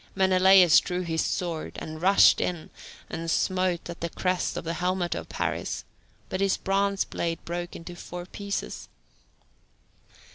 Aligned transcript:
Menelaus 0.15 0.79
drew 0.79 1.01
his 1.01 1.23
sword, 1.23 1.73
and 1.79 2.01
rushed 2.01 2.41
in, 2.41 2.71
and 3.07 3.29
smote 3.29 3.87
at 3.87 4.01
the 4.01 4.09
crest 4.09 4.57
of 4.57 4.63
the 4.63 4.73
helmet 4.73 5.13
of 5.13 5.29
Paris, 5.29 5.83
but 6.27 6.41
his 6.41 6.57
bronze 6.57 7.05
blade 7.05 7.37
broke 7.45 7.75
into 7.75 7.95
four 7.95 8.25
pieces. 8.25 8.89